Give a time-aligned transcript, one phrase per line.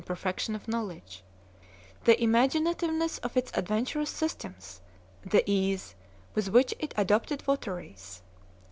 [0.03, 1.23] perfection of knowledge,
[2.05, 4.81] the imaginativeness of its adven turous systems,
[5.27, 5.93] the ease
[6.33, 8.23] with which it adopted votaries.